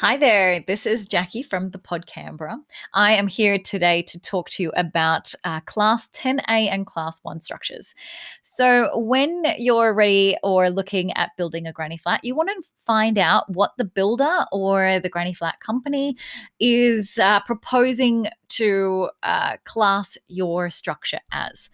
[0.00, 2.58] Hi there, this is Jackie from the Pod Canberra.
[2.92, 7.40] I am here today to talk to you about uh, Class 10A and Class 1
[7.40, 7.94] structures.
[8.42, 13.16] So, when you're ready or looking at building a granny flat, you want to find
[13.16, 16.18] out what the builder or the granny flat company
[16.60, 21.70] is uh, proposing to uh, class your structure as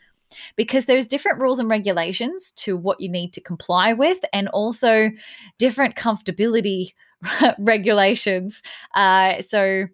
[0.57, 5.11] because there's different rules and regulations to what you need to comply with and also
[5.59, 6.93] different comfortability
[7.59, 8.63] regulations.
[8.95, 9.87] Uh, so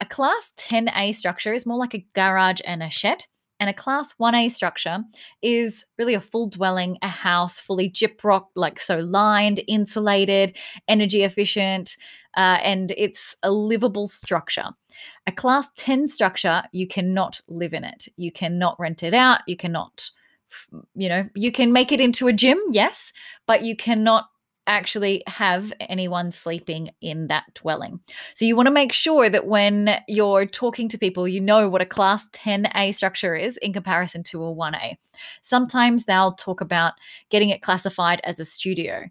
[0.00, 3.26] a class 10A structure is more like a garage and a shed.
[3.58, 5.00] And a class 1A structure
[5.42, 10.56] is really a full dwelling, a house fully gyprock, like so lined, insulated,
[10.88, 11.98] energy efficient,
[12.38, 14.64] uh, and it's a livable structure.
[15.26, 18.08] A class 10 structure, you cannot live in it.
[18.16, 19.40] You cannot rent it out.
[19.46, 20.10] You cannot,
[20.94, 23.12] you know, you can make it into a gym, yes,
[23.46, 24.30] but you cannot
[24.70, 28.00] actually have anyone sleeping in that dwelling.
[28.34, 31.82] So you want to make sure that when you're talking to people, you know what
[31.82, 34.96] a class 10A structure is in comparison to a 1A.
[35.42, 36.94] Sometimes they'll talk about
[37.30, 39.04] getting it classified as a studio.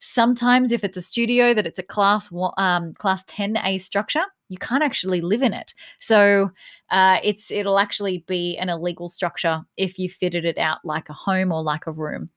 [0.00, 4.82] Sometimes if it's a studio that it's a class um, class 10A structure, you can't
[4.82, 5.74] actually live in it.
[6.00, 6.50] So
[6.90, 11.14] uh, it's it'll actually be an illegal structure if you fitted it out like a
[11.14, 12.30] home or like a room.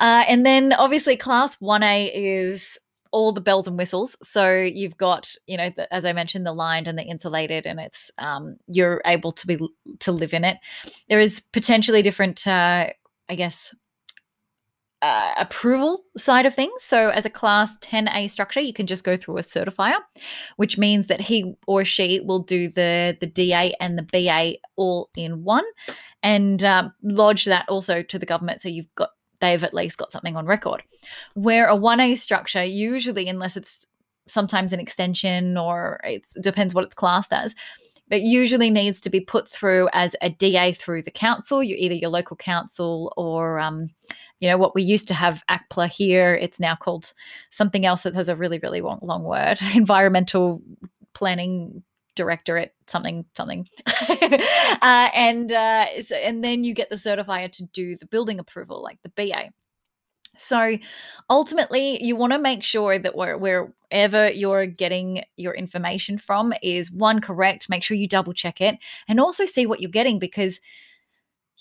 [0.00, 2.78] Uh, and then obviously class 1A is
[3.12, 4.16] all the bells and whistles.
[4.22, 7.78] So you've got, you know, the, as I mentioned, the lined and the insulated, and
[7.78, 9.58] it's um, you're able to be
[10.00, 10.58] to live in it.
[11.08, 12.88] There is potentially different, uh,
[13.28, 13.74] I guess,
[15.02, 16.82] uh, approval side of things.
[16.82, 19.98] So, as a class 10A structure, you can just go through a certifier,
[20.56, 25.10] which means that he or she will do the, the DA and the BA all
[25.16, 25.64] in one
[26.22, 28.60] and uh, lodge that also to the government.
[28.60, 29.10] So, you've got
[29.42, 30.82] they've at least got something on record.
[31.34, 33.86] Where a 1A structure, usually, unless it's
[34.26, 37.54] sometimes an extension or it depends what it's classed as,
[38.08, 41.94] but usually needs to be put through as a DA through the council, you either
[41.94, 43.90] your local council or um,
[44.40, 46.34] you know what we used to have ACTPLA here.
[46.34, 47.12] It's now called
[47.50, 50.62] something else that has a really really long, long word, environmental
[51.14, 51.82] planning
[52.14, 53.68] directorate something something.
[54.82, 58.82] Uh, and uh, so, and then you get the certifier to do the building approval
[58.82, 59.50] like the ba
[60.38, 60.78] so
[61.28, 66.90] ultimately you want to make sure that where, wherever you're getting your information from is
[66.90, 68.76] one correct make sure you double check it
[69.08, 70.60] and also see what you're getting because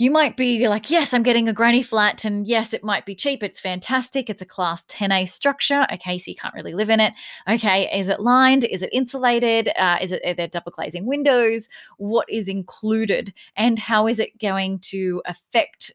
[0.01, 3.13] you might be like, yes, I'm getting a granny flat, and yes, it might be
[3.13, 3.44] cheap.
[3.44, 4.31] It's fantastic.
[4.31, 5.85] It's a class 10A structure.
[5.94, 7.13] Okay, so you can't really live in it.
[7.47, 8.63] Okay, is it lined?
[8.63, 9.69] Is it insulated?
[9.78, 11.69] Uh, is it are there double glazing windows?
[11.97, 15.91] What is included, and how is it going to affect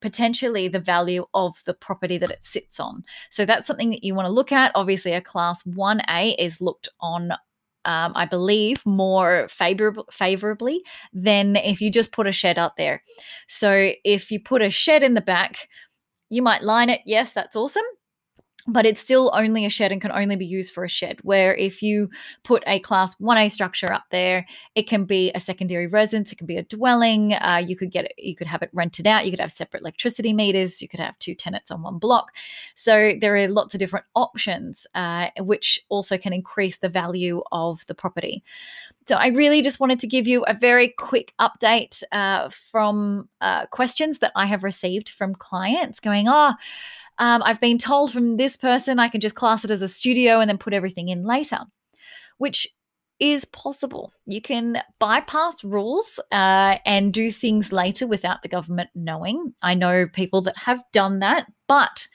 [0.00, 3.04] potentially the value of the property that it sits on.
[3.30, 4.72] So that's something that you want to look at.
[4.74, 7.32] Obviously, a class 1A is looked on
[7.88, 10.82] um, I believe, more favorable, favorably
[11.14, 13.02] than if you just put a shed out there.
[13.48, 15.68] So if you put a shed in the back,
[16.30, 17.00] you might line it.
[17.06, 17.84] Yes, that's awesome
[18.66, 21.18] but it's still only a shed and can only be used for a shed.
[21.22, 22.10] Where if you
[22.42, 26.46] put a class 1A structure up there, it can be a secondary residence, it can
[26.46, 27.34] be a dwelling.
[27.34, 29.80] Uh, you could get it, you could have it rented out, you could have separate
[29.80, 32.32] electricity meters, you could have two tenants on one block.
[32.74, 37.86] So there are lots of different options, uh, which also can increase the value of
[37.86, 38.44] the property.
[39.06, 43.64] So I really just wanted to give you a very quick update uh, from uh,
[43.66, 46.52] questions that I have received from clients going, oh,
[47.18, 50.40] um, I've been told from this person I can just class it as a studio
[50.40, 51.58] and then put everything in later,
[52.38, 52.68] which
[53.20, 54.12] is possible.
[54.26, 59.54] You can bypass rules uh, and do things later without the government knowing.
[59.62, 62.06] I know people that have done that, but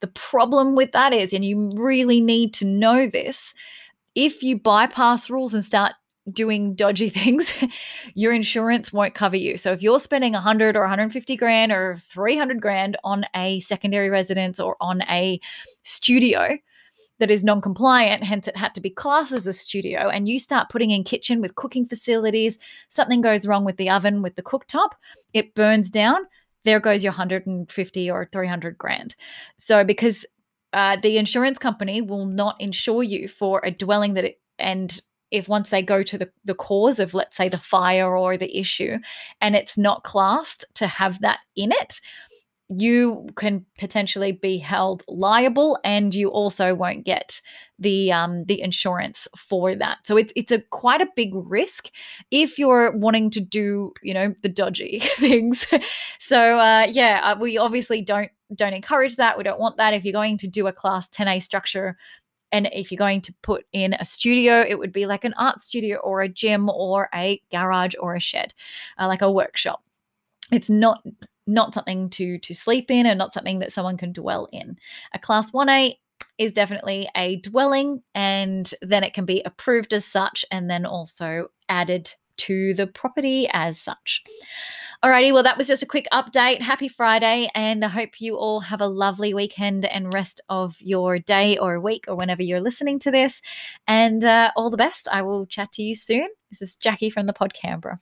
[0.00, 3.54] the problem with that is, and you really need to know this,
[4.14, 5.92] if you bypass rules and start
[6.30, 7.52] doing dodgy things,
[8.14, 9.56] your insurance won't cover you.
[9.56, 14.58] So if you're spending 100 or 150 grand or 300 grand on a secondary residence
[14.60, 15.40] or on a
[15.82, 16.58] studio
[17.18, 20.70] that is non-compliant, hence it had to be classed as a studio, and you start
[20.70, 24.92] putting in kitchen with cooking facilities, something goes wrong with the oven with the cooktop,
[25.34, 26.22] it burns down,
[26.64, 29.14] there goes your 150 or 300 grand.
[29.56, 30.26] So because
[30.72, 35.00] uh, the insurance company will not insure you for a dwelling that it, and
[35.30, 38.58] if once they go to the, the cause of let's say the fire or the
[38.58, 38.98] issue
[39.40, 42.00] and it's not classed to have that in it
[42.70, 47.42] you can potentially be held liable and you also won't get
[47.80, 49.98] the um the insurance for that.
[50.04, 51.90] So it's it's a quite a big risk
[52.30, 55.66] if you're wanting to do you know the dodgy things.
[56.18, 59.36] So uh yeah uh, we obviously don't don't encourage that.
[59.36, 59.94] We don't want that.
[59.94, 61.96] If you're going to do a class 10a structure
[62.52, 65.60] And if you're going to put in a studio, it would be like an art
[65.60, 68.54] studio or a gym or a garage or a shed,
[68.98, 69.82] uh, like a workshop.
[70.52, 71.04] It's not
[71.46, 74.76] not something to to sleep in and not something that someone can dwell in.
[75.14, 75.96] A class 1A
[76.38, 81.48] is definitely a dwelling and then it can be approved as such and then also
[81.68, 84.22] added to the property as such.
[85.02, 86.60] Alrighty, well, that was just a quick update.
[86.60, 91.18] Happy Friday, and I hope you all have a lovely weekend and rest of your
[91.18, 93.40] day or week or whenever you're listening to this.
[93.86, 95.08] And uh, all the best.
[95.10, 96.28] I will chat to you soon.
[96.50, 98.00] This is Jackie from the Pod Canberra.